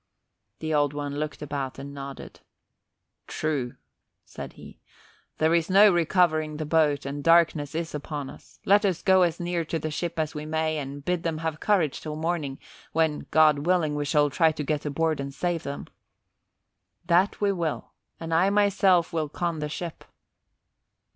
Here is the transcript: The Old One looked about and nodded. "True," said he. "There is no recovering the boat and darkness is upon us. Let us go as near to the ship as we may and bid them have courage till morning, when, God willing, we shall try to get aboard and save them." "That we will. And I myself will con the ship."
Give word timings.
The 0.57 0.73
Old 0.73 0.93
One 0.95 1.19
looked 1.19 1.43
about 1.43 1.77
and 1.77 1.93
nodded. 1.93 2.39
"True," 3.27 3.75
said 4.25 4.53
he. 4.53 4.79
"There 5.37 5.53
is 5.53 5.69
no 5.69 5.93
recovering 5.93 6.57
the 6.57 6.65
boat 6.65 7.05
and 7.05 7.23
darkness 7.23 7.75
is 7.75 7.93
upon 7.93 8.27
us. 8.27 8.59
Let 8.65 8.83
us 8.83 9.03
go 9.03 9.21
as 9.21 9.39
near 9.39 9.63
to 9.65 9.77
the 9.77 9.91
ship 9.91 10.17
as 10.17 10.33
we 10.33 10.43
may 10.43 10.79
and 10.79 11.05
bid 11.05 11.21
them 11.21 11.37
have 11.37 11.59
courage 11.59 12.01
till 12.01 12.15
morning, 12.15 12.57
when, 12.93 13.27
God 13.29 13.59
willing, 13.67 13.93
we 13.93 14.05
shall 14.05 14.31
try 14.31 14.51
to 14.51 14.63
get 14.63 14.87
aboard 14.87 15.19
and 15.19 15.31
save 15.31 15.61
them." 15.61 15.85
"That 17.05 17.39
we 17.39 17.51
will. 17.51 17.91
And 18.19 18.33
I 18.33 18.49
myself 18.49 19.13
will 19.13 19.29
con 19.29 19.59
the 19.59 19.69
ship." 19.69 20.03